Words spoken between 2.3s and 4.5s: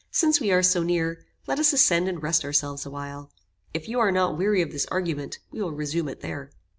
ourselves a while. If you are not